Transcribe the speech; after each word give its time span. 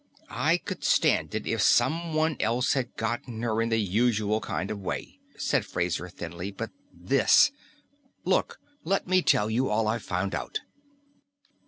"I 0.31 0.57
could 0.57 0.83
stand 0.83 1.35
it 1.35 1.45
if 1.45 1.61
someone 1.61 2.35
else 2.39 2.73
had 2.73 2.95
gotten 2.97 3.43
her 3.43 3.61
in 3.61 3.69
the 3.69 3.77
usual 3.77 4.41
kind 4.41 4.71
of 4.71 4.79
way," 4.81 5.19
said 5.37 5.63
Fraser 5.63 6.09
thinly. 6.09 6.49
"But 6.49 6.71
this 6.91 7.51
Look, 8.25 8.59
let 8.83 9.07
me 9.07 9.21
tell 9.21 9.47
you 9.51 9.69
all 9.69 9.87
I've 9.87 10.01
found 10.01 10.33
out." 10.33 10.61